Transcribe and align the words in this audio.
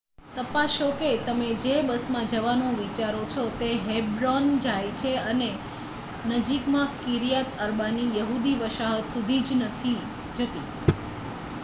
તપાસો 0.35 0.85
કે 0.91 1.09
તમે 1.25 1.49
જે 1.63 1.73
બસમાં 1.87 2.27
જવાનું 2.27 2.77
વિચારો 2.77 3.19
છો 3.27 3.43
તે 3.59 3.69
હેબ્રોન 3.83 4.47
જાય 4.59 4.91
છે 4.95 5.11
અને 5.25 5.49
નજીકમાં 6.31 6.95
કિર્યાત 6.99 7.51
અર્બાની 7.59 8.07
યહૂદી 8.15 8.55
વસાહત 8.61 9.05
સુધી 9.07 9.41
જ 9.43 9.59
નથી 9.59 9.99
જતી 10.35 10.65